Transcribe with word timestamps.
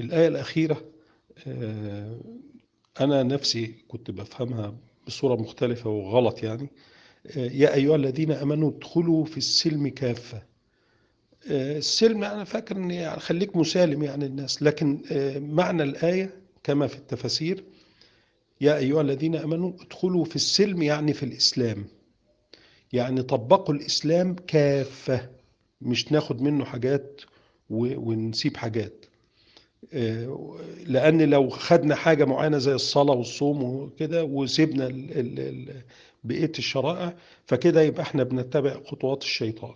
الآية 0.00 0.28
الأخيرة 0.28 0.84
آه، 1.46 2.20
أنا 3.00 3.22
نفسي 3.22 3.74
كنت 3.88 4.10
بفهمها 4.10 4.74
بصورة 5.06 5.36
مختلفة 5.36 5.90
وغلط 5.90 6.42
يعني 6.42 6.68
آه، 7.36 7.50
يا 7.52 7.74
أيها 7.74 7.96
الذين 7.96 8.32
آمنوا 8.32 8.70
ادخلوا 8.70 9.24
في 9.24 9.36
السلم 9.36 9.88
كافة. 9.88 10.42
آه، 11.50 11.78
السلم 11.78 12.24
أنا 12.24 12.44
فاكر 12.44 12.78
يعني 12.78 13.20
خليك 13.20 13.56
مسالم 13.56 14.02
يعني 14.02 14.26
الناس 14.26 14.62
لكن 14.62 15.00
معنى 15.54 15.82
الآية 15.82 16.30
كما 16.64 16.86
في 16.86 16.96
التفاسير 16.96 17.64
يا 18.60 18.76
أيها 18.76 19.00
الذين 19.00 19.36
آمنوا 19.36 19.72
ادخلوا 19.80 20.24
في 20.24 20.36
السلم 20.36 20.82
يعني 20.82 21.12
في 21.12 21.22
الإسلام. 21.22 21.84
يعني 22.92 23.22
طبقوا 23.22 23.74
الإسلام 23.74 24.34
كافة 24.46 25.30
مش 25.80 26.12
ناخد 26.12 26.42
منه 26.42 26.64
حاجات 26.64 27.20
ونسيب 27.70 28.56
حاجات. 28.56 29.04
آه، 29.92 30.56
لأن 30.86 31.22
لو 31.30 31.48
خدنا 31.50 31.94
حاجة 31.94 32.24
معينة 32.24 32.58
زي 32.58 32.72
الصلاة 32.74 33.14
والصوم 33.14 33.62
وكده 33.62 34.24
وسيبنا 34.24 34.88
بقية 36.24 36.52
الشرائع 36.58 37.14
فكده 37.46 37.82
يبقى 37.82 38.02
إحنا 38.02 38.22
بنتبع 38.22 38.76
خطوات 38.86 39.22
الشيطان. 39.22 39.74